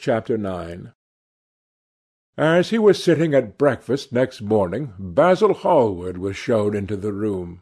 CHAPTER 0.00 0.36
IX 0.36 0.88
As 2.38 2.70
he 2.70 2.78
was 2.78 3.04
sitting 3.04 3.34
at 3.34 3.58
breakfast 3.58 4.12
next 4.12 4.40
morning, 4.40 4.94
Basil 4.98 5.52
Hallward 5.52 6.16
was 6.16 6.36
shown 6.36 6.74
into 6.74 6.96
the 6.96 7.12
room. 7.12 7.60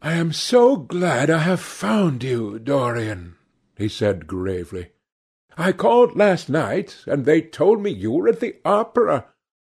"I 0.00 0.12
am 0.12 0.32
so 0.32 0.76
glad 0.76 1.28
I 1.28 1.38
have 1.38 1.58
found 1.58 2.22
you, 2.22 2.60
Dorian," 2.60 3.34
he 3.76 3.88
said 3.88 4.28
gravely. 4.28 4.92
"I 5.56 5.72
called 5.72 6.14
last 6.14 6.48
night, 6.48 7.02
and 7.04 7.24
they 7.24 7.42
told 7.42 7.82
me 7.82 7.90
you 7.90 8.12
were 8.12 8.28
at 8.28 8.38
the 8.38 8.54
opera. 8.64 9.26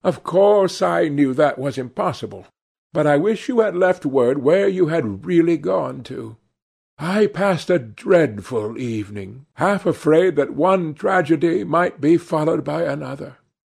Of 0.03 0.25
course 0.25 0.83
I 0.83 1.07
knew 1.07 1.35
that 1.35 1.57
was 1.57 1.79
impossible, 1.79 2.47
but 2.93 3.07
I 3.07 3.17
wish 3.17 3.49
you 3.49 3.61
had 3.61 3.77
left 3.77 4.05
word 4.05 4.39
where 4.39 4.67
you 4.67 4.89
had 4.89 5.25
really 5.25 5.57
gone 5.57 6.03
to. 6.03 6.37
I 6.99 7.27
passed 7.27 7.69
a 7.69 7.79
dreadful 7.79 8.79
evening, 8.79 9.45
half 9.55 9.85
afraid 9.85 10.37
that 10.37 10.55
one 10.55 10.95
tragedy 10.95 11.63
might 11.63 12.01
be 12.01 12.17
followed 12.17 12.65
by 12.65 12.85
another. 12.85 13.37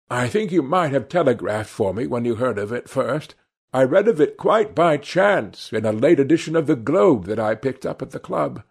I 0.09 0.27
think 0.27 0.51
you 0.51 0.61
might 0.61 0.91
have 0.91 1.09
telegraphed 1.09 1.69
for 1.69 1.95
me 1.95 2.05
when 2.05 2.25
you 2.25 2.35
heard 2.35 2.59
of 2.59 2.71
it 2.71 2.87
first. 2.87 3.33
I 3.73 3.83
read 3.83 4.07
of 4.07 4.21
it 4.21 4.37
quite 4.37 4.75
by 4.75 4.97
chance 4.97 5.73
in 5.73 5.83
a 5.83 5.91
late 5.91 6.19
edition 6.19 6.55
of 6.55 6.67
the 6.67 6.75
Globe 6.75 7.25
that 7.25 7.39
I 7.39 7.55
picked 7.55 7.87
up 7.87 8.03
at 8.03 8.11
the 8.11 8.19
club. 8.19 8.61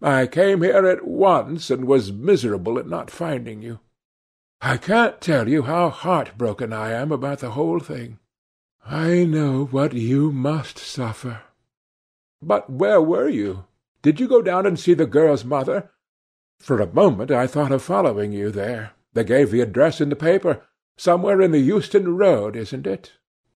I 0.00 0.28
came 0.28 0.62
here 0.62 0.86
at 0.86 1.04
once 1.04 1.68
and 1.68 1.84
was 1.84 2.12
miserable 2.12 2.78
at 2.78 2.88
not 2.88 3.10
finding 3.10 3.62
you. 3.62 3.80
I 4.60 4.76
can't 4.76 5.20
tell 5.20 5.48
you 5.48 5.62
how 5.62 5.90
heartbroken 5.90 6.72
I 6.72 6.92
am 6.92 7.10
about 7.10 7.40
the 7.40 7.50
whole 7.50 7.80
thing. 7.80 8.20
I 8.86 9.24
know 9.24 9.64
what 9.66 9.92
you 9.92 10.30
must 10.30 10.78
suffer. 10.78 11.42
But 12.40 12.70
where 12.70 13.00
were 13.00 13.28
you? 13.28 13.64
Did 14.02 14.18
you 14.18 14.28
go 14.28 14.42
down 14.42 14.66
and 14.66 14.78
see 14.78 14.94
the 14.94 15.06
girl's 15.06 15.44
mother? 15.44 15.90
For 16.58 16.80
a 16.80 16.92
moment 16.92 17.30
I 17.30 17.46
thought 17.46 17.72
of 17.72 17.82
following 17.82 18.32
you 18.32 18.50
there. 18.50 18.92
They 19.12 19.24
gave 19.24 19.50
the 19.50 19.60
address 19.60 20.00
in 20.00 20.08
the 20.08 20.16
paper. 20.16 20.62
Somewhere 20.96 21.40
in 21.40 21.52
the 21.52 21.58
Euston 21.58 22.16
Road, 22.16 22.56
isn't 22.56 22.86
it? 22.86 23.12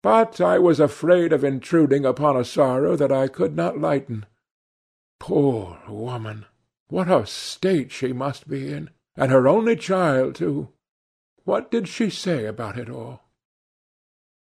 But 0.02 0.41
I 0.41 0.58
was 0.58 0.80
afraid 0.80 1.33
of 1.33 1.44
intruding 1.44 2.05
upon 2.05 2.36
a 2.36 2.44
sorrow 2.44 2.97
that 2.97 3.12
I 3.12 3.28
could 3.28 3.55
not 3.55 3.78
lighten. 3.78 4.27
Poor 5.20 5.78
woman! 5.89 6.47
What 6.89 7.08
a 7.08 7.24
state 7.27 7.92
she 7.92 8.12
must 8.12 8.48
be 8.48 8.72
in! 8.72 8.91
And 9.17 9.30
her 9.30 9.47
only 9.47 9.77
child, 9.77 10.34
too! 10.34 10.70
What 11.45 11.70
did 11.70 11.89
she 11.89 12.11
say 12.11 12.47
about 12.47 12.78
it 12.78 12.91
all? 12.91 13.22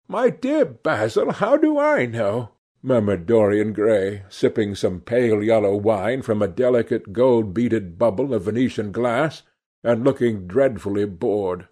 My 0.08 0.30
dear 0.30 0.64
Basil, 0.64 1.32
how 1.32 1.56
do 1.56 1.78
I 1.78 2.06
know? 2.06 2.50
Murmured 2.82 3.26
Dorian 3.26 3.72
Gray, 3.72 4.24
sipping 4.28 4.74
some 4.74 5.00
pale 5.00 5.42
yellow 5.42 5.76
wine 5.76 6.22
from 6.22 6.42
a 6.42 6.48
delicate 6.48 7.12
gold-beaded 7.12 7.98
bubble 7.98 8.34
of 8.34 8.42
Venetian 8.42 8.92
glass, 8.92 9.42
and 9.84 10.04
looking 10.04 10.46
dreadfully 10.46 11.04
bored. 11.04 11.68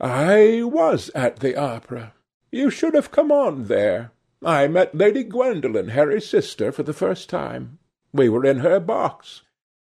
"I 0.00 0.62
was 0.62 1.10
at 1.14 1.40
the 1.40 1.56
opera. 1.56 2.14
You 2.50 2.70
should 2.70 2.94
have 2.94 3.10
come 3.10 3.32
on 3.32 3.64
there. 3.64 4.12
I 4.42 4.68
met 4.68 4.94
Lady 4.94 5.24
Gwendolen, 5.24 5.88
Harry's 5.88 6.28
sister, 6.28 6.70
for 6.70 6.82
the 6.82 6.92
first 6.92 7.28
time. 7.28 7.78
We 8.12 8.28
were 8.28 8.44
in 8.44 8.58
her 8.58 8.78
box. 8.78 9.42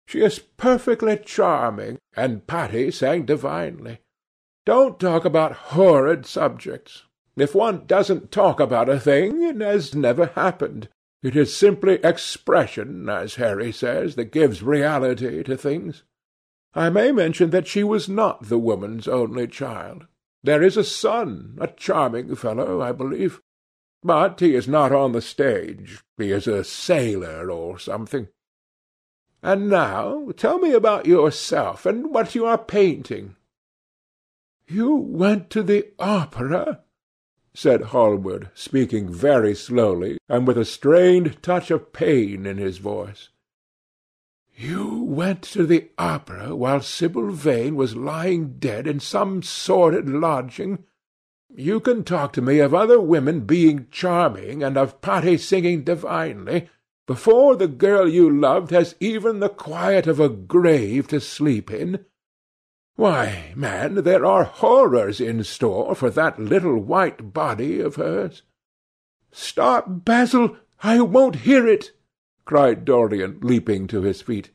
She 0.07 0.21
is 0.21 0.39
perfectly 0.39 1.17
charming, 1.19 1.99
and 2.17 2.47
Patti 2.47 2.91
sang 2.91 3.25
divinely. 3.25 4.01
Don't 4.67 4.99
talk 4.99 5.25
about 5.25 5.73
horrid 5.73 6.27
subjects. 6.27 7.05
If 7.41 7.55
one 7.55 7.87
doesn't 7.87 8.33
talk 8.33 8.61
about 8.61 8.89
a 8.89 8.99
thing, 8.99 9.43
it 9.43 9.61
has 9.61 9.95
never 9.95 10.27
happened. 10.27 10.89
It 11.23 11.37
is 11.37 11.57
simply 11.57 11.95
expression, 12.05 13.09
as 13.09 13.37
Harry 13.37 13.73
says, 13.73 14.15
that 14.15 14.33
gives 14.33 14.63
reality 14.63 15.43
to 15.43 15.57
things. 15.57 16.05
I 16.75 16.91
may 16.91 17.13
mention 17.13 17.51
that 17.51 17.67
she 17.67 17.83
was 17.83 18.09
not 18.09 18.49
the 18.49 18.59
woman's 18.59 19.09
only 19.09 19.47
child. 19.47 20.07
There 20.45 20.63
is 20.63 20.77
a 20.77 20.85
son, 20.85 21.59
a 21.61 21.67
charming 21.67 22.37
fellow, 22.37 22.81
I 22.81 22.93
believe. 22.93 23.41
But 24.03 24.39
he 24.39 24.55
is 24.55 24.69
not 24.69 24.93
on 24.93 25.13
the 25.13 25.21
stage. 25.21 26.01
He 26.17 26.31
is 26.31 26.47
a 26.47 26.63
sailor 26.63 27.51
or 27.51 27.79
something. 27.79 28.29
And 29.43 29.69
now 29.69 30.31
tell 30.37 30.59
me 30.59 30.73
about 30.73 31.07
yourself, 31.07 31.85
and 31.85 32.13
what 32.13 32.35
you 32.35 32.47
are 32.47 32.59
painting. 32.59 33.37
You 34.69 34.95
went 34.95 35.51
to 35.51 35.63
the 35.63 35.89
opera? 35.99 36.83
Said 37.61 37.83
Hallward, 37.83 38.49
speaking 38.55 39.13
very 39.13 39.53
slowly, 39.53 40.17
and 40.29 40.47
with 40.47 40.57
a 40.57 40.65
strained 40.65 41.43
touch 41.43 41.73
of 41.73 41.93
pain 41.93 42.47
in 42.47 42.57
his 42.57 42.79
voice. 42.79 43.31
You 44.55 45.03
went 45.03 45.43
to 45.43 45.67
the 45.67 45.89
opera 45.99 46.55
while 46.55 46.81
Sibyl 46.81 47.33
Vane 47.33 47.75
was 47.75 47.97
lying 47.97 48.59
dead 48.61 48.87
in 48.87 49.01
some 49.01 49.43
sordid 49.43 50.09
lodging. 50.09 50.85
You 51.53 51.81
can 51.81 52.05
talk 52.05 52.33
to 52.35 52.41
me 52.41 52.61
of 52.61 52.75
other 52.75 53.01
women 53.01 53.41
being 53.41 53.89
charming, 53.91 54.63
and 54.63 54.77
of 54.77 55.01
Patti 55.01 55.37
singing 55.37 55.83
divinely, 55.83 56.69
before 57.09 57.57
the 57.57 57.67
girl 57.67 58.09
you 58.09 58.31
loved 58.31 58.71
has 58.71 58.95
even 59.01 59.41
the 59.41 59.49
quiet 59.49 60.07
of 60.07 60.21
a 60.21 60.29
grave 60.29 61.09
to 61.09 61.19
sleep 61.19 61.73
in, 61.73 62.05
why, 62.99 63.53
man, 63.55 64.03
there 64.03 64.27
are 64.27 64.43
horrors 64.43 65.21
in 65.21 65.45
store 65.45 65.95
for 65.95 66.11
that 66.11 66.41
little 66.41 66.81
white 66.81 67.33
body 67.33 67.79
of 67.79 67.95
hers. 67.95 68.43
Stop, 69.31 70.05
Basil! 70.05 70.57
I 70.83 71.01
won't 71.03 71.47
hear 71.47 71.65
it! 71.65 71.93
cried 72.45 72.85
Dorian, 72.85 73.39
leaping 73.41 73.87
to 73.87 74.03
his 74.03 74.21
feet. 74.21 74.51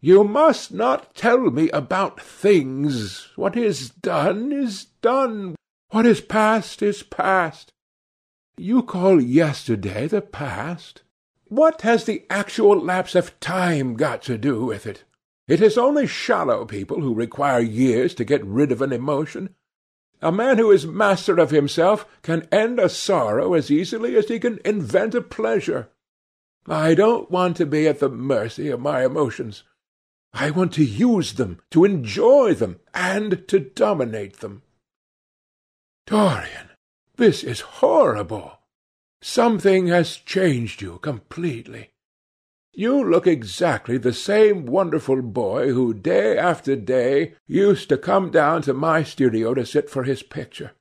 You 0.00 0.24
must 0.24 0.72
not 0.72 1.14
tell 1.14 1.50
me 1.50 1.68
about 1.68 2.18
things. 2.18 3.28
What 3.36 3.58
is 3.58 3.90
done 3.90 4.52
is 4.52 4.86
done. 5.02 5.54
What 5.90 6.06
is 6.06 6.22
past 6.22 6.80
is 6.80 7.02
past. 7.02 7.74
You 8.56 8.84
call 8.84 9.20
yesterday 9.20 10.06
the 10.06 10.22
past? 10.22 11.02
What 11.44 11.82
has 11.82 12.04
the 12.06 12.24
actual 12.30 12.80
lapse 12.80 13.14
of 13.14 13.38
time 13.38 13.96
got 13.96 14.22
to 14.22 14.38
do 14.38 14.64
with 14.64 14.86
it? 14.86 15.04
It 15.48 15.60
is 15.60 15.76
only 15.76 16.06
shallow 16.06 16.64
people 16.64 17.00
who 17.00 17.14
require 17.14 17.60
years 17.60 18.14
to 18.14 18.24
get 18.24 18.44
rid 18.44 18.70
of 18.70 18.80
an 18.80 18.92
emotion. 18.92 19.54
A 20.20 20.30
man 20.30 20.58
who 20.58 20.70
is 20.70 20.86
master 20.86 21.38
of 21.38 21.50
himself 21.50 22.06
can 22.22 22.46
end 22.52 22.78
a 22.78 22.88
sorrow 22.88 23.54
as 23.54 23.70
easily 23.70 24.16
as 24.16 24.28
he 24.28 24.38
can 24.38 24.60
invent 24.64 25.14
a 25.16 25.20
pleasure. 25.20 25.90
I 26.68 26.94
don't 26.94 27.28
want 27.28 27.56
to 27.56 27.66
be 27.66 27.88
at 27.88 27.98
the 27.98 28.08
mercy 28.08 28.68
of 28.68 28.80
my 28.80 29.04
emotions. 29.04 29.64
I 30.32 30.50
want 30.50 30.72
to 30.74 30.84
use 30.84 31.34
them, 31.34 31.60
to 31.72 31.84
enjoy 31.84 32.54
them, 32.54 32.78
and 32.94 33.46
to 33.48 33.58
dominate 33.58 34.38
them. 34.38 34.62
Dorian, 36.06 36.70
this 37.16 37.42
is 37.42 37.60
horrible. 37.60 38.58
Something 39.20 39.88
has 39.88 40.16
changed 40.16 40.82
you 40.82 40.98
completely. 40.98 41.91
You 42.74 43.04
look 43.04 43.26
exactly 43.26 43.98
the 43.98 44.14
same 44.14 44.64
wonderful 44.64 45.20
boy 45.20 45.72
who 45.72 45.92
day 45.92 46.38
after 46.38 46.74
day 46.74 47.34
used 47.46 47.90
to 47.90 47.98
come 47.98 48.30
down 48.30 48.62
to 48.62 48.72
my 48.72 49.02
studio 49.02 49.52
to 49.52 49.66
sit 49.66 49.90
for 49.90 50.04
his 50.04 50.22
picture. 50.22 50.72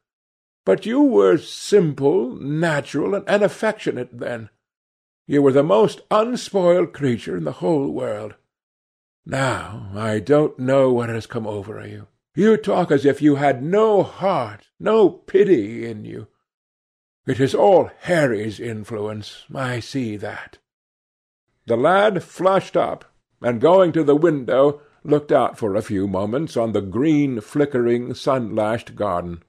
But 0.66 0.85
you 0.85 1.02
were 1.02 1.38
simple, 1.38 2.35
natural, 2.35 3.16
and 3.16 3.44
affectionate 3.44 4.19
then. 4.19 4.50
You 5.28 5.41
were 5.41 5.52
the 5.52 5.63
most 5.63 6.02
unspoiled 6.09 6.94
creature 6.94 7.35
in 7.35 7.44
the 7.44 7.53
whole 7.53 7.90
world. 7.90 8.35
Now 9.25 9.91
I 9.94 10.19
don't 10.19 10.58
know 10.58 10.94
what 10.94 11.09
has 11.09 11.28
come 11.28 11.46
over 11.46 11.85
you. 11.85 12.08
You 12.35 12.56
talk 12.56 12.91
as 12.91 13.06
if 13.06 13.22
you 13.22 13.35
had 13.35 13.62
no 13.62 14.02
heart, 14.03 14.69
no 14.79 15.09
pity 15.09 15.85
in 15.85 16.06
you. 16.06 16.28
It 17.28 17.41
is 17.41 17.53
all 17.53 17.91
Harry's 18.02 18.62
influence, 18.62 19.44
I 19.53 19.81
see 19.81 20.16
that. 20.18 20.58
The 21.72 21.78
lad 21.78 22.22
flushed 22.22 22.76
up, 22.76 23.06
and 23.42 23.62
going 23.62 23.94
to 23.94 24.04
the 24.04 24.14
window, 24.14 24.82
looked 25.06 25.32
out 25.32 25.58
for 25.58 25.74
a 25.74 25.82
few 25.82 26.06
moments 26.06 26.58
on 26.58 26.74
the 26.74 26.82
green, 26.82 27.40
flickering, 27.40 28.14
sun-lashed 28.14 28.94
garden. 28.97 29.41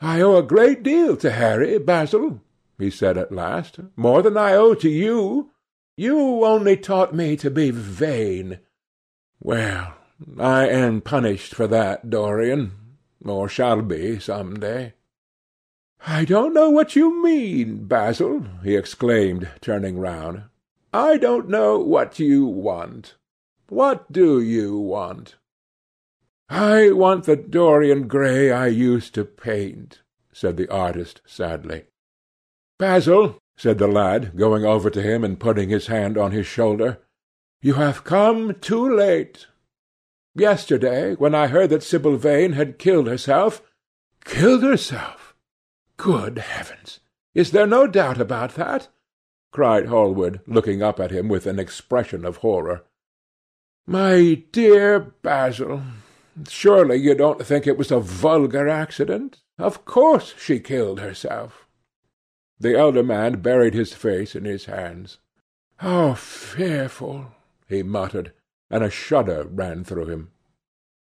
"I 0.00 0.22
owe 0.22 0.38
a 0.38 0.42
great 0.42 0.82
deal 0.82 1.18
to 1.18 1.30
Harry, 1.30 1.76
Basil," 1.76 2.40
he 2.78 2.88
said 2.88 3.18
at 3.18 3.30
last, 3.30 3.78
"more 3.94 4.22
than 4.22 4.38
I 4.38 4.54
owe 4.54 4.72
to 4.72 4.88
you. 4.88 5.50
You 5.98 6.46
only 6.46 6.78
taught 6.78 7.14
me 7.14 7.36
to 7.36 7.50
be 7.50 7.70
vain. 7.70 8.60
Well, 9.38 9.92
I 10.38 10.66
am 10.66 11.02
punished 11.02 11.54
for 11.54 11.66
that, 11.66 12.08
Dorian, 12.08 12.72
or 13.22 13.50
shall 13.50 13.82
be 13.82 14.18
some 14.18 14.58
day." 14.58 14.94
"I 16.06 16.24
don't 16.24 16.54
know 16.54 16.70
what 16.70 16.96
you 16.96 17.22
mean, 17.22 17.84
Basil," 17.84 18.46
he 18.64 18.76
exclaimed, 18.76 19.50
turning 19.60 19.98
round. 19.98 20.44
I 20.92 21.16
don't 21.16 21.48
know 21.48 21.78
what 21.78 22.18
you 22.18 22.44
want. 22.44 23.14
What 23.68 24.12
do 24.12 24.40
you 24.40 24.76
want? 24.76 25.36
I 26.50 26.90
want 26.90 27.24
the 27.24 27.36
Dorian 27.36 28.08
Gray 28.08 28.50
I 28.50 28.66
used 28.66 29.14
to 29.14 29.24
paint, 29.24 30.02
said 30.34 30.58
the 30.58 30.68
artist 30.70 31.22
sadly. 31.24 31.84
Basil, 32.78 33.38
said 33.56 33.78
the 33.78 33.86
lad, 33.86 34.36
going 34.36 34.66
over 34.66 34.90
to 34.90 35.00
him 35.00 35.24
and 35.24 35.40
putting 35.40 35.70
his 35.70 35.86
hand 35.86 36.18
on 36.18 36.32
his 36.32 36.46
shoulder, 36.46 36.98
you 37.62 37.74
have 37.74 38.04
come 38.04 38.56
too 38.60 38.94
late. 38.94 39.46
Yesterday, 40.34 41.14
when 41.14 41.34
I 41.34 41.46
heard 41.46 41.70
that 41.70 41.82
Sibyl 41.82 42.16
Vane 42.16 42.52
had 42.52 42.78
killed 42.78 43.06
herself—" 43.06 43.62
"Killed 44.24 44.62
herself! 44.62 45.34
Good 45.96 46.38
heavens! 46.38 47.00
Is 47.34 47.52
there 47.52 47.66
no 47.66 47.86
doubt 47.86 48.20
about 48.20 48.56
that?" 48.56 48.88
Cried 49.52 49.86
Hallward, 49.86 50.40
looking 50.46 50.82
up 50.82 50.98
at 50.98 51.10
him 51.10 51.28
with 51.28 51.46
an 51.46 51.58
expression 51.58 52.24
of 52.24 52.38
horror. 52.38 52.82
"My 53.86 54.42
dear 54.50 54.98
Basil, 54.98 55.82
surely 56.48 56.96
you 56.96 57.14
don't 57.14 57.44
think 57.44 57.66
it 57.66 57.76
was 57.76 57.90
a 57.90 58.00
vulgar 58.00 58.66
accident? 58.66 59.42
Of 59.58 59.84
course 59.84 60.34
she 60.38 60.58
killed 60.58 61.00
herself." 61.00 61.68
The 62.58 62.76
elder 62.76 63.02
man 63.02 63.42
buried 63.42 63.74
his 63.74 63.92
face 63.92 64.34
in 64.34 64.44
his 64.44 64.64
hands. 64.64 65.18
"How 65.76 66.14
fearful!" 66.14 67.34
he 67.68 67.82
muttered, 67.82 68.32
and 68.70 68.82
a 68.82 68.90
shudder 68.90 69.44
ran 69.44 69.84
through 69.84 70.06
him. 70.06 70.30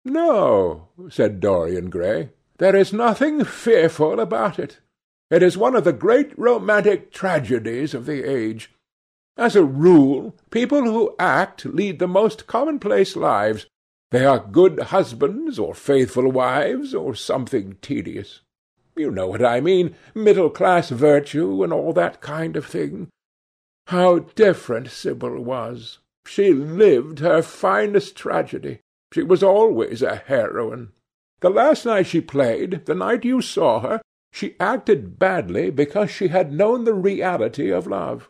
"No," 0.03 0.87
said 1.09 1.39
Dorian 1.39 1.89
Gray, 1.89 2.31
"there 2.57 2.75
is 2.75 2.93
nothing 2.93 3.43
fearful 3.43 4.19
about 4.19 4.57
it. 4.57 4.79
It 5.29 5.43
is 5.43 5.57
one 5.57 5.75
of 5.75 5.83
the 5.83 5.93
great 5.93 6.37
romantic 6.37 7.11
tragedies 7.11 7.93
of 7.93 8.05
the 8.05 8.23
age. 8.23 8.71
As 9.37 9.55
a 9.55 9.63
rule, 9.63 10.35
people 10.49 10.83
who 10.83 11.15
act 11.19 11.65
lead 11.65 11.99
the 11.99 12.07
most 12.07 12.47
commonplace 12.47 13.15
lives. 13.15 13.67
They 14.11 14.25
are 14.25 14.39
good 14.39 14.79
husbands, 14.79 15.59
or 15.59 15.75
faithful 15.75 16.31
wives, 16.31 16.95
or 16.95 17.13
something 17.13 17.77
tedious. 17.81 18.41
You 18.95 19.11
know 19.11 19.27
what 19.27 19.45
I 19.45 19.61
mean, 19.61 19.95
middle-class 20.15 20.89
virtue, 20.89 21.63
and 21.63 21.71
all 21.71 21.93
that 21.93 22.21
kind 22.21 22.57
of 22.57 22.65
thing. 22.65 23.07
How 23.87 24.19
different 24.19 24.89
Sibyl 24.89 25.41
was! 25.41 25.99
She 26.25 26.53
lived 26.53 27.19
her 27.19 27.41
finest 27.41 28.15
tragedy. 28.15 28.79
She 29.13 29.23
was 29.23 29.41
always 29.41 30.01
a 30.01 30.15
heroine. 30.15 30.91
The 31.39 31.49
last 31.49 31.85
night 31.85 32.07
she 32.07 32.19
played, 32.19 32.85
the 32.85 32.95
night 32.95 33.23
you 33.23 33.41
saw 33.41 33.79
her, 33.79 34.01
she 34.31 34.55
acted 34.59 35.17
badly 35.17 35.69
because 35.69 36.11
she 36.11 36.27
had 36.27 36.53
known 36.53 36.83
the 36.83 36.93
reality 36.93 37.71
of 37.71 37.87
love. 37.87 38.29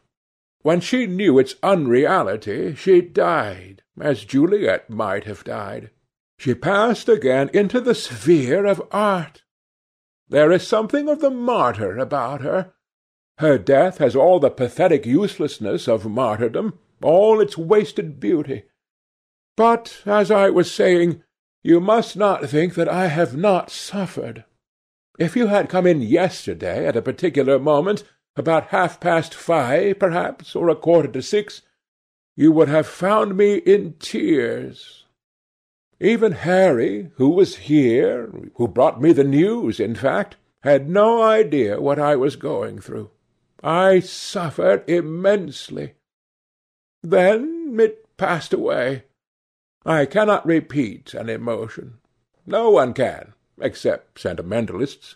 When 0.62 0.82
she 0.82 1.08
knew 1.08 1.40
its 1.40 1.56
unreality, 1.64 2.76
she 2.76 3.02
died, 3.02 3.84
as 4.00 4.26
Juliet 4.26 4.90
might 4.90 5.24
have 5.26 5.44
died. 5.44 5.90
She 6.38 6.54
passed 6.54 7.10
again 7.10 7.50
into 7.54 7.82
the 7.82 7.96
sphere 7.96 8.66
of 8.66 8.82
art. 8.92 9.44
There 10.30 10.52
is 10.52 10.68
something 10.68 11.10
of 11.10 11.22
the 11.22 11.32
martyr 11.32 11.98
about 11.98 12.42
her. 12.42 12.74
Her 13.40 13.58
death 13.58 13.98
has 13.98 14.16
all 14.16 14.40
the 14.40 14.50
pathetic 14.50 15.06
uselessness 15.06 15.88
of 15.88 16.06
martyrdom, 16.06 16.78
all 17.02 17.40
its 17.40 17.58
wasted 17.58 18.20
beauty. 18.20 18.64
But, 19.56 20.02
as 20.06 20.30
I 20.30 20.50
was 20.50 20.72
saying, 20.72 21.24
you 21.64 21.80
must 21.80 22.16
not 22.16 22.50
think 22.50 22.76
that 22.76 22.88
I 22.88 23.08
have 23.08 23.36
not 23.36 23.70
suffered. 23.70 24.46
If 25.20 25.36
you 25.36 25.48
had 25.48 25.68
come 25.68 25.86
in 25.86 26.02
yesterday 26.02 26.88
at 26.88 26.96
a 26.96 27.02
particular 27.02 27.60
moment, 27.60 28.06
about 28.38 28.68
half-past 28.68 29.36
five, 29.36 30.00
perhaps, 30.00 30.56
or 30.56 30.70
a 30.70 30.78
quarter 30.78 31.10
to 31.10 31.22
six, 31.22 31.62
you 32.38 32.54
would 32.54 32.70
have 32.70 32.88
found 32.88 33.36
me 33.36 33.56
in 33.56 33.96
tears. 34.00 35.04
Even 36.00 36.32
Harry, 36.32 37.12
who 37.16 37.32
was 37.32 37.58
here, 37.68 38.32
who 38.56 38.70
brought 38.70 39.02
me 39.02 39.12
the 39.12 39.26
news, 39.26 39.78
in 39.82 39.94
fact, 39.94 40.38
had 40.62 40.90
no 40.90 41.22
idea 41.22 41.82
what 41.82 42.00
I 42.00 42.16
was 42.16 42.38
going 42.38 42.80
through. 42.80 43.12
I 43.62 44.00
suffered 44.00 44.90
immensely. 44.90 45.96
Then 47.04 47.76
it 47.78 48.16
passed 48.16 48.54
away. 48.54 49.04
I 49.86 50.06
cannot 50.06 50.46
repeat 50.46 51.14
an 51.14 51.28
emotion. 51.28 51.96
No 52.46 52.70
one 52.70 52.94
can 52.94 53.34
except 53.62 54.20
sentimentalists. 54.20 55.16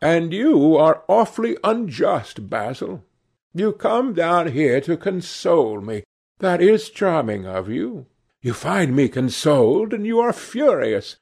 And 0.00 0.32
you 0.32 0.76
are 0.76 1.02
awfully 1.08 1.56
unjust, 1.62 2.48
Basil. 2.48 3.04
You 3.52 3.72
come 3.72 4.14
down 4.14 4.52
here 4.52 4.80
to 4.82 4.96
console 4.96 5.80
me. 5.80 6.04
That 6.38 6.62
is 6.62 6.88
charming 6.88 7.46
of 7.46 7.68
you. 7.68 8.06
You 8.42 8.54
find 8.54 8.96
me 8.96 9.08
consoled, 9.08 9.92
and 9.92 10.06
you 10.06 10.20
are 10.20 10.32
furious. 10.32 11.16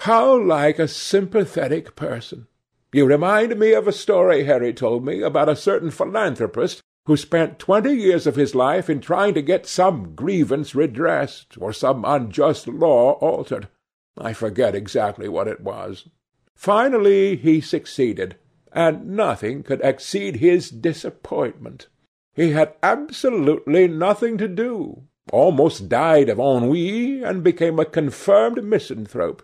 How 0.00 0.36
like 0.36 0.80
a 0.80 0.88
sympathetic 0.88 1.94
person! 1.94 2.48
You 2.92 3.06
remind 3.06 3.58
me 3.58 3.72
of 3.72 3.86
a 3.86 3.92
story 3.92 4.44
Harry 4.44 4.72
told 4.72 5.04
me 5.04 5.22
about 5.22 5.48
a 5.48 5.56
certain 5.56 5.90
philanthropist 5.90 6.80
who 7.06 7.16
spent 7.16 7.58
twenty 7.58 7.92
years 7.92 8.26
of 8.26 8.34
his 8.34 8.54
life 8.54 8.90
in 8.90 9.00
trying 9.00 9.34
to 9.34 9.42
get 9.42 9.66
some 9.66 10.14
grievance 10.14 10.74
redressed, 10.74 11.56
or 11.60 11.72
some 11.72 12.04
unjust 12.04 12.66
law 12.66 13.12
altered. 13.20 13.68
I 14.16 14.32
forget 14.32 14.74
exactly 14.74 15.28
what 15.28 15.48
it 15.48 15.60
was. 15.60 16.08
Finally 16.54 17.36
he 17.36 17.60
succeeded, 17.60 18.36
and 18.72 19.08
nothing 19.08 19.62
could 19.62 19.80
exceed 19.82 20.36
his 20.36 20.70
disappointment. 20.70 21.88
He 22.34 22.50
had 22.50 22.74
absolutely 22.82 23.86
nothing 23.88 24.38
to 24.38 24.48
do, 24.48 25.04
almost 25.32 25.88
died 25.88 26.28
of 26.28 26.38
ennui, 26.38 27.22
and 27.22 27.44
became 27.44 27.78
a 27.78 27.84
confirmed 27.84 28.62
misanthrope. 28.64 29.42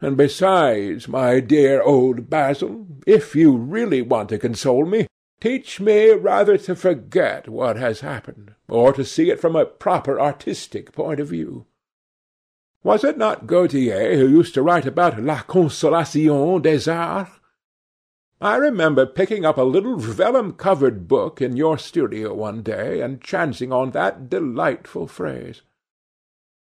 And 0.00 0.16
besides, 0.16 1.08
my 1.08 1.40
dear 1.40 1.82
old 1.82 2.30
Basil, 2.30 2.86
if 3.06 3.34
you 3.34 3.56
really 3.56 4.02
want 4.02 4.28
to 4.28 4.38
console 4.38 4.86
me, 4.86 5.06
teach 5.40 5.80
me 5.80 6.10
rather 6.10 6.56
to 6.58 6.76
forget 6.76 7.48
what 7.48 7.76
has 7.76 8.00
happened, 8.00 8.54
or 8.68 8.92
to 8.92 9.04
see 9.04 9.30
it 9.30 9.40
from 9.40 9.56
a 9.56 9.66
proper 9.66 10.20
artistic 10.20 10.92
point 10.92 11.20
of 11.20 11.28
view. 11.28 11.66
Was 12.84 13.02
it 13.02 13.18
not 13.18 13.46
Gautier 13.46 14.16
who 14.16 14.28
used 14.28 14.54
to 14.54 14.62
write 14.62 14.86
about 14.86 15.20
la 15.20 15.42
consolation 15.42 16.62
des 16.62 16.88
arts? 16.88 17.32
I 18.40 18.56
remember 18.56 19.04
picking 19.04 19.44
up 19.44 19.58
a 19.58 19.62
little 19.62 19.96
vellum-covered 19.96 21.08
book 21.08 21.42
in 21.42 21.56
your 21.56 21.76
studio 21.76 22.32
one 22.34 22.62
day 22.62 23.00
and 23.00 23.20
chancing 23.20 23.72
on 23.72 23.90
that 23.90 24.30
delightful 24.30 25.08
phrase. 25.08 25.62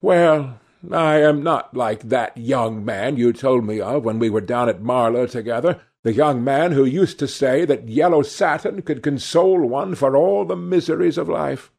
Well, 0.02 0.60
I 0.92 1.22
am 1.22 1.44
not 1.44 1.76
like 1.76 2.10
that 2.10 2.36
young 2.36 2.84
man 2.84 3.18
you 3.18 3.32
told 3.32 3.66
me 3.66 3.80
of 3.80 4.04
when 4.04 4.18
we 4.18 4.32
were 4.32 4.42
down 4.42 4.70
at 4.70 4.82
Marlow 4.82 5.28
together, 5.28 5.82
the 6.04 6.14
young 6.14 6.44
man 6.44 6.72
who 6.72 6.84
used 6.84 7.20
to 7.20 7.28
say 7.28 7.64
that 7.66 7.90
yellow 7.90 8.24
satin 8.24 8.82
could 8.82 9.04
console 9.04 9.68
one 9.68 9.94
for 9.94 10.16
all 10.16 10.46
the 10.46 10.56
miseries 10.56 11.18
of 11.18 11.30
life. 11.30 11.72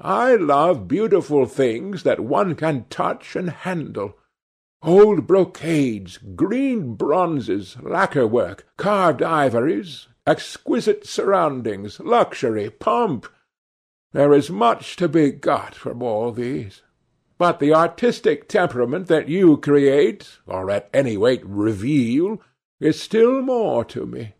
I 0.00 0.34
love 0.34 0.88
beautiful 0.88 1.46
things 1.46 2.02
that 2.02 2.20
one 2.20 2.56
can 2.56 2.86
touch 2.90 3.36
and 3.36 3.50
handle. 3.50 4.18
Old 4.82 5.26
brocades, 5.26 6.18
green 6.18 6.94
bronzes, 6.94 7.76
lacquer 7.80 8.26
work, 8.26 8.66
carved 8.76 9.22
ivories, 9.22 10.08
exquisite 10.26 11.06
surroundings, 11.06 12.00
luxury, 12.00 12.70
pomp. 12.70 13.26
There 14.12 14.32
is 14.32 14.50
much 14.50 14.96
to 14.96 15.08
be 15.08 15.30
got 15.30 15.74
from 15.74 16.02
all 16.02 16.32
these. 16.32 16.82
But 17.38 17.60
the 17.60 17.74
artistic 17.74 18.48
temperament 18.48 19.06
that 19.08 19.28
you 19.28 19.56
create, 19.56 20.38
or 20.46 20.70
at 20.70 20.88
any 20.92 21.16
rate 21.16 21.42
reveal, 21.44 22.40
is 22.80 23.00
still 23.00 23.42
more 23.42 23.84
to 23.86 24.06
me. 24.06 24.34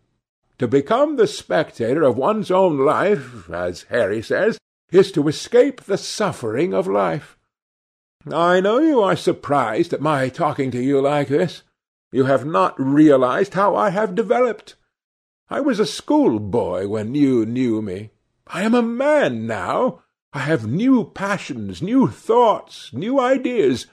To 0.59 0.67
become 0.67 1.15
the 1.15 1.27
spectator 1.27 2.03
of 2.03 2.17
one's 2.17 2.51
own 2.51 2.77
life, 2.77 3.49
as 3.49 3.83
Harry 3.83 4.21
says, 4.21 4.57
is 4.95 5.11
to 5.11 5.27
escape 5.27 5.81
the 5.81 5.97
suffering 5.97 6.73
of 6.73 6.87
life. 6.87 7.37
I 8.31 8.59
know 8.59 8.79
you 8.79 9.01
are 9.01 9.15
surprised 9.15 9.93
at 9.93 10.01
my 10.01 10.29
talking 10.29 10.71
to 10.71 10.81
you 10.81 11.01
like 11.01 11.27
this. 11.27 11.63
You 12.11 12.25
have 12.25 12.45
not 12.45 12.79
realized 12.79 13.53
how 13.53 13.75
I 13.75 13.89
have 13.89 14.15
developed. 14.15 14.75
I 15.49 15.59
was 15.59 15.79
a 15.79 15.85
schoolboy 15.85 16.87
when 16.87 17.13
you 17.13 17.45
knew 17.45 17.81
me. 17.81 18.11
I 18.47 18.63
am 18.63 18.73
a 18.73 18.81
man 18.81 19.45
now. 19.45 20.01
I 20.33 20.39
have 20.39 20.65
new 20.65 21.11
passions, 21.13 21.81
new 21.81 22.07
thoughts, 22.07 22.91
new 22.93 23.19
ideas. 23.19 23.87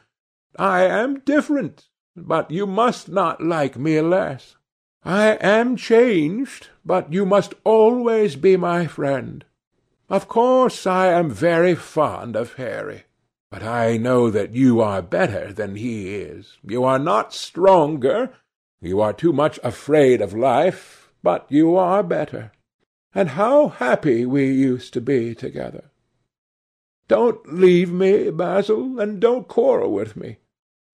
I 0.59 0.85
am 0.85 1.21
different, 1.21 1.89
but 2.17 2.51
you 2.51 2.67
must 2.67 3.09
not 3.09 3.43
like 3.43 3.77
me 3.77 4.01
less. 4.01 4.57
I 5.05 5.33
am 5.41 5.77
changed, 5.77 6.69
but 6.85 7.13
you 7.13 7.27
must 7.27 7.55
always 7.65 8.37
be 8.37 8.57
my 8.57 8.87
friend. 8.87 9.45
Of 10.13 10.29
course 10.29 10.87
I 10.87 11.07
am 11.07 11.31
very 11.31 11.75
fond 11.75 12.37
of 12.37 12.57
Harry, 12.57 13.05
but 13.51 13.63
I 13.63 13.97
know 13.97 14.29
that 14.29 14.53
you 14.53 14.79
are 14.83 15.01
better 15.01 15.55
than 15.55 15.77
he 15.77 16.17
is. 16.17 16.59
You 16.63 16.85
are 16.85 16.99
not 16.99 17.33
stronger, 17.33 18.35
you 18.79 19.01
are 19.01 19.15
too 19.15 19.33
much 19.33 19.59
afraid 19.65 20.21
of 20.21 20.35
life, 20.35 21.11
but 21.23 21.47
you 21.49 21.77
are 21.77 22.03
better. 22.03 22.53
And 23.15 23.31
how 23.31 23.69
happy 23.69 24.27
we 24.27 24.53
used 24.53 24.93
to 24.93 25.01
be 25.01 25.35
together! 25.35 25.91
Don't 27.09 27.51
leave 27.51 27.91
me, 27.91 28.29
Basil, 28.29 29.01
and 29.01 29.19
don't 29.19 29.49
quarrel 29.49 29.95
with 29.95 30.15
me. 30.15 30.37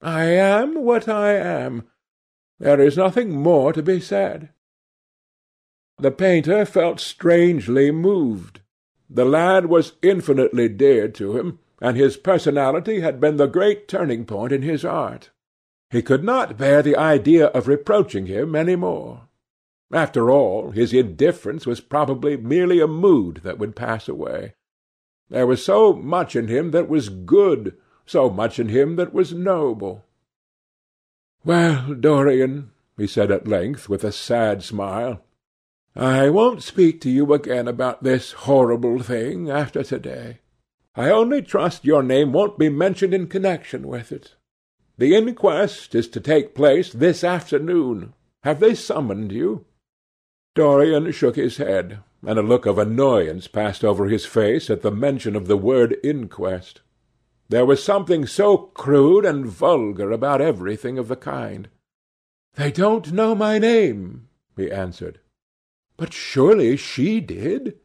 I 0.01 0.27
am 0.27 0.85
what 0.85 1.09
I 1.09 1.33
am. 1.33 1.89
There 2.61 2.81
is 2.81 2.97
nothing 2.97 3.33
more 3.33 3.73
to 3.73 3.83
be 3.83 3.99
said. 3.99 4.51
The 5.99 6.13
painter 6.13 6.65
felt 6.65 7.01
strangely 7.01 7.91
moved. 7.91 8.61
The 9.11 9.25
lad 9.25 9.67
was 9.67 9.95
infinitely 10.03 10.69
dear 10.69 11.09
to 11.09 11.37
him, 11.39 11.59
and 11.81 11.97
his 11.97 12.17
personality 12.17 13.01
had 13.01 13.21
been 13.21 13.37
the 13.37 13.47
great 13.47 13.89
turning 13.89 14.25
point 14.25 14.53
in 14.53 14.63
his 14.63 14.85
art. 14.85 15.31
He 15.91 16.03
could 16.03 16.23
not 16.23 16.59
bear 16.59 16.83
the 16.83 16.97
idea 16.97 17.47
of 17.47 17.69
reproaching 17.69 18.27
him 18.27 18.55
any 18.55 18.77
more. 18.77 19.29
After 19.91 20.31
all, 20.31 20.73
his 20.73 20.93
indifference 20.93 21.67
was 21.67 21.81
probably 21.81 22.37
merely 22.37 22.81
a 22.81 22.87
mood 22.87 23.41
that 23.45 23.59
would 23.59 23.75
pass 23.75 24.09
away. 24.09 24.55
There 25.31 25.47
was 25.47 25.65
so 25.65 25.95
much 25.95 26.37
in 26.37 26.49
him 26.49 26.73
that 26.73 26.89
was 26.89 27.09
good, 27.09 27.77
so 28.05 28.29
much 28.29 28.59
in 28.59 28.69
him 28.69 28.97
that 28.97 29.15
was 29.15 29.33
noble. 29.33 30.05
"Well, 31.45 31.95
Dorian," 31.95 32.73
he 32.99 33.07
said 33.07 33.31
at 33.31 33.49
length, 33.49 33.89
with 33.89 34.05
a 34.05 34.13
sad 34.13 34.63
smile, 34.63 35.25
"I 35.97 36.29
won't 36.31 36.63
speak 36.63 37.01
to 37.01 37.11
you 37.11 37.33
again 37.33 37.67
about 37.67 38.03
this 38.03 38.33
horrible 38.33 39.01
thing 39.01 39.51
after 39.51 39.83
to-day. 39.83 40.41
I 40.95 41.11
only 41.11 41.43
trust 41.43 41.85
your 41.85 42.03
name 42.03 42.33
won't 42.33 42.59
be 42.59 42.69
mentioned 42.69 43.15
in 43.15 43.27
connection 43.27 43.87
with 43.87 44.13
it. 44.13 44.35
The 44.97 45.15
inquest 45.15 45.95
is 45.95 46.09
to 46.09 46.21
take 46.21 46.55
place 46.55 46.93
this 46.93 47.23
afternoon. 47.23 48.15
Have 48.43 48.61
they 48.61 48.75
summoned 48.75 49.33
you?" 49.33 49.65
Dorian 50.55 51.11
shook 51.13 51.37
his 51.37 51.57
head, 51.57 52.01
and 52.27 52.39
a 52.39 52.43
look 52.43 52.67
of 52.67 52.79
annoyance 52.79 53.47
passed 53.47 53.85
over 53.85 54.07
his 54.09 54.27
face 54.27 54.69
at 54.71 54.83
the 54.83 54.91
mention 54.91 55.37
of 55.37 55.47
the 55.47 55.57
word 55.57 55.97
inquest. 56.03 56.83
There 57.49 57.65
was 57.65 57.83
something 57.83 58.27
so 58.27 58.57
crude 58.59 59.25
and 59.25 59.47
vulgar 59.47 60.11
about 60.11 60.41
everything 60.41 60.99
of 60.99 61.09
the 61.09 61.17
kind. 61.17 61.69
"They 62.55 62.73
don't 62.73 63.13
know 63.13 63.35
my 63.35 63.59
name," 63.59 64.29
he 64.57 64.71
answered. 64.71 65.21
"But 65.99 66.13
surely 66.13 66.77
she 66.77 67.21
did?" 67.21 67.77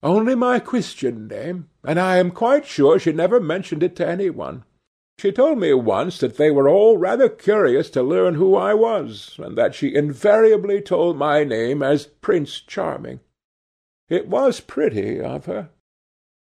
"Only 0.00 0.36
my 0.36 0.60
Christian 0.60 1.26
name, 1.26 1.68
and 1.82 1.98
I 1.98 2.18
am 2.18 2.30
quite 2.30 2.64
sure 2.64 3.00
she 3.00 3.10
never 3.10 3.40
mentioned 3.40 3.82
it 3.82 3.96
to 3.96 4.06
any 4.06 4.30
one. 4.30 4.62
She 5.18 5.32
told 5.32 5.58
me 5.58 5.74
once 5.74 6.18
that 6.20 6.36
they 6.36 6.52
were 6.52 6.68
all 6.68 6.98
rather 6.98 7.28
curious 7.28 7.90
to 7.90 8.02
learn 8.02 8.34
who 8.34 8.54
I 8.54 8.74
was, 8.74 9.38
and 9.42 9.58
that 9.58 9.74
she 9.74 9.92
invariably 9.94 10.80
told 10.80 11.16
my 11.16 11.42
name 11.42 11.82
as 11.82 12.06
Prince 12.06 12.60
Charming. 12.60 13.18
It 14.08 14.28
was 14.28 14.60
pretty 14.60 15.20
of 15.20 15.46
her. 15.46 15.70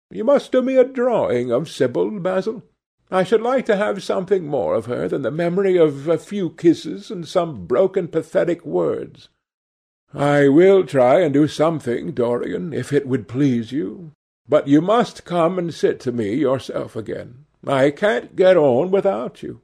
You 0.10 0.24
must 0.24 0.53
do 0.53 0.62
me 0.62 0.77
a 0.77 0.86
drawing 0.86 1.51
of 1.51 1.70
Sibyl, 1.70 2.12
Basil. 2.22 2.63
I 3.12 3.24
should 3.24 3.41
like 3.41 3.65
to 3.65 3.75
have 3.75 4.03
something 4.03 4.48
more 4.48 4.74
of 4.74 4.86
her 4.86 5.10
than 5.10 5.22
the 5.22 5.32
memory 5.32 5.75
of 5.77 6.08
a 6.08 6.17
few 6.17 6.50
kisses 6.50 7.12
and 7.12 7.27
some 7.27 7.67
broken 7.67 8.08
pathetic 8.08 8.65
words. 8.65 9.27
I 10.13 10.47
will 10.47 10.85
try 10.85 11.21
and 11.21 11.33
do 11.33 11.47
something, 11.47 12.11
Dorian, 12.11 12.73
if 12.73 12.93
it 12.93 13.07
would 13.07 13.27
please 13.27 13.71
you. 13.71 14.13
But 14.47 14.67
you 14.67 14.81
must 14.81 15.25
come 15.25 15.59
and 15.59 15.73
sit 15.73 15.99
to 16.01 16.11
me 16.11 16.33
yourself 16.33 16.95
again. 16.95 17.45
I 17.65 17.91
can't 17.91 18.35
get 18.35 18.55
on 18.55 18.91
without 18.91 19.43
you. 19.43 19.61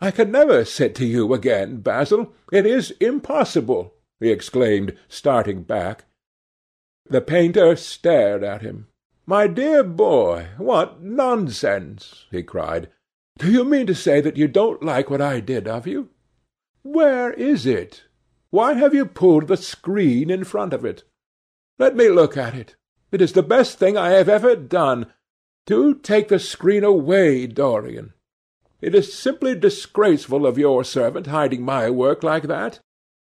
I 0.00 0.10
can 0.10 0.32
never 0.32 0.64
sit 0.64 0.94
to 0.96 1.06
you 1.06 1.32
again, 1.34 1.76
Basil. 1.78 2.32
It 2.50 2.66
is 2.66 2.90
impossible, 3.00 3.94
he 4.18 4.30
exclaimed, 4.30 4.96
starting 5.08 5.62
back. 5.62 6.04
The 7.08 7.20
painter 7.20 7.76
stared 7.76 8.42
at 8.42 8.62
him. 8.62 8.88
My 9.26 9.46
dear 9.46 9.84
boy, 9.84 10.48
what 10.58 11.02
nonsense! 11.02 12.26
he 12.30 12.42
cried. 12.42 12.88
Do 13.38 13.50
you 13.50 13.64
mean 13.64 13.86
to 13.86 13.94
say 13.94 14.20
that 14.20 14.36
you 14.36 14.48
don't 14.48 14.82
like 14.82 15.08
what 15.08 15.20
I 15.20 15.40
did 15.40 15.68
of 15.68 15.86
you? 15.86 16.08
Where 16.82 17.32
is 17.32 17.66
it? 17.66 18.04
Why 18.50 18.74
have 18.74 18.94
you 18.94 19.06
pulled 19.06 19.46
the 19.46 19.56
screen 19.56 20.30
in 20.30 20.44
front 20.44 20.72
of 20.72 20.84
it? 20.84 21.04
Let 21.78 21.96
me 21.96 22.08
look 22.08 22.36
at 22.36 22.54
it. 22.54 22.76
It 23.12 23.22
is 23.22 23.32
the 23.32 23.42
best 23.42 23.78
thing 23.78 23.96
I 23.96 24.10
have 24.10 24.28
ever 24.28 24.56
done. 24.56 25.06
Do 25.66 25.94
take 25.94 26.28
the 26.28 26.38
screen 26.38 26.84
away, 26.84 27.46
Dorian. 27.46 28.12
It 28.80 28.94
is 28.94 29.12
simply 29.12 29.54
disgraceful 29.54 30.46
of 30.46 30.58
your 30.58 30.84
servant 30.84 31.26
hiding 31.28 31.62
my 31.62 31.90
work 31.90 32.22
like 32.22 32.44
that. 32.44 32.80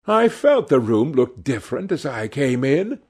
I 0.07 0.29
felt 0.29 0.69
the 0.69 0.81
room 0.81 1.13
looked 1.13 1.45
different 1.45 1.93
as 1.93 2.05
I 2.05 2.29
came 2.29 2.63
in. 2.63 3.01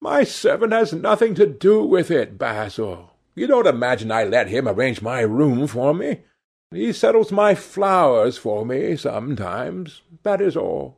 My 0.00 0.24
servant 0.24 0.72
has 0.72 0.92
nothing 0.92 1.34
to 1.36 1.46
do 1.46 1.84
with 1.84 2.10
it, 2.10 2.38
Basil. 2.38 3.12
You 3.34 3.46
don't 3.46 3.66
imagine 3.66 4.10
I 4.10 4.24
let 4.24 4.48
him 4.48 4.68
arrange 4.68 5.02
my 5.02 5.20
room 5.20 5.66
for 5.66 5.94
me. 5.94 6.22
He 6.70 6.92
settles 6.92 7.32
my 7.32 7.54
flowers 7.54 8.36
for 8.36 8.66
me 8.66 8.96
sometimes. 8.96 10.02
That 10.22 10.40
is 10.40 10.56
all. 10.56 10.97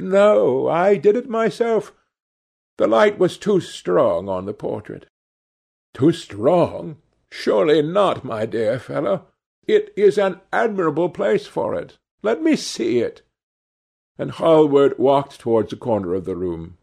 No, 0.00 0.68
I 0.68 0.96
did 0.96 1.16
it 1.16 1.28
myself. 1.28 1.92
The 2.76 2.86
light 2.86 3.18
was 3.18 3.36
too 3.36 3.60
strong 3.60 4.28
on 4.28 4.46
the 4.46 4.54
portrait. 4.54 5.06
Too 5.94 6.12
strong? 6.12 6.98
Surely 7.30 7.82
not, 7.82 8.24
my 8.24 8.46
dear 8.46 8.78
fellow. 8.78 9.26
It 9.66 9.92
is 9.96 10.16
an 10.16 10.40
admirable 10.52 11.10
place 11.10 11.46
for 11.46 11.74
it. 11.74 11.98
Let 12.22 12.42
me 12.42 12.56
see 12.56 13.00
it. 13.00 13.22
And 14.16 14.30
Hallward 14.30 14.98
walked 14.98 15.40
towards 15.40 15.70
the 15.70 15.76
corner 15.76 16.14
of 16.14 16.24
the 16.24 16.36
room. 16.36 16.78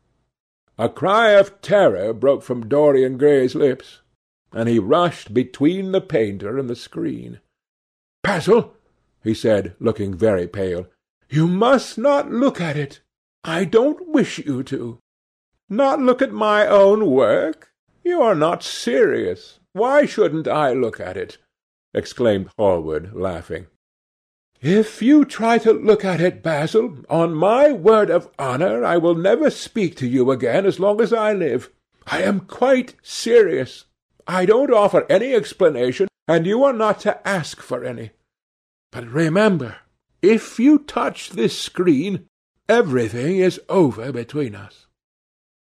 A 0.77 0.89
cry 0.89 1.31
of 1.31 1.61
terror 1.61 2.13
broke 2.13 2.43
from 2.43 2.67
Dorian 2.67 3.17
Gray's 3.17 3.55
lips, 3.55 4.01
and 4.51 4.67
he 4.67 4.77
rushed 4.77 5.33
between 5.33 5.93
the 5.93 6.01
painter 6.01 6.57
and 6.57 6.69
the 6.69 6.75
screen. 6.75 7.39
"Basil," 8.21 8.75
he 9.23 9.33
said, 9.33 9.75
looking 9.79 10.13
very 10.13 10.47
pale, 10.47 10.87
"you 11.29 11.47
must 11.47 11.97
not 11.97 12.29
look 12.29 12.59
at 12.59 12.75
it. 12.75 13.01
I 13.47 13.63
don't 13.63 14.07
wish 14.07 14.39
you 14.39 14.63
to." 14.63 14.97
"Not 15.69 15.99
look 15.99 16.19
at 16.23 16.31
my 16.31 16.65
own 16.65 17.05
work? 17.05 17.71
You 18.03 18.19
are 18.23 18.33
not 18.33 18.63
serious. 18.63 19.59
Why 19.73 20.07
shouldn't 20.07 20.47
I 20.47 20.73
look 20.73 20.99
at 20.99 21.15
it?" 21.15 21.37
exclaimed 21.93 22.49
Hallward, 22.57 23.13
laughing. 23.13 23.67
"If 24.61 25.03
you 25.03 25.25
try 25.25 25.59
to 25.59 25.73
look 25.73 26.03
at 26.03 26.19
it, 26.21 26.41
Basil, 26.41 27.05
on 27.07 27.35
my 27.35 27.71
word 27.71 28.09
of 28.09 28.29
honour 28.39 28.83
I 28.83 28.97
will 28.97 29.13
never 29.13 29.51
speak 29.51 29.95
to 29.97 30.07
you 30.07 30.31
again 30.31 30.65
as 30.65 30.79
long 30.79 30.99
as 30.99 31.13
I 31.13 31.33
live. 31.33 31.71
I 32.07 32.23
am 32.23 32.39
quite 32.41 32.95
serious. 33.03 33.85
I 34.25 34.45
don't 34.47 34.73
offer 34.73 35.05
any 35.07 35.35
explanation, 35.35 36.07
and 36.27 36.47
you 36.47 36.63
are 36.63 36.73
not 36.73 36.99
to 37.01 37.27
ask 37.27 37.61
for 37.61 37.83
any. 37.83 38.09
But 38.91 39.07
remember, 39.07 39.77
if 40.23 40.59
you 40.59 40.79
touch 40.79 41.29
this 41.29 41.59
screen, 41.59 42.27
everything 42.67 43.37
is 43.37 43.59
over 43.69 44.11
between 44.11 44.55
us. 44.55 44.84